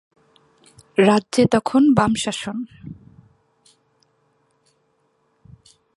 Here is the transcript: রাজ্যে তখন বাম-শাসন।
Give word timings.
রাজ্যে 0.97 1.43
তখন 1.51 1.81
বাম-শাসন। 1.97 2.57